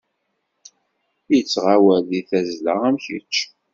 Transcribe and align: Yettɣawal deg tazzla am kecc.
Yettɣawal 1.33 2.01
deg 2.09 2.23
tazzla 2.29 2.73
am 2.87 2.95
kecc. 3.05 3.35